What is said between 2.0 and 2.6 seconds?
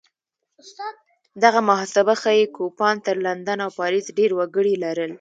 ښيي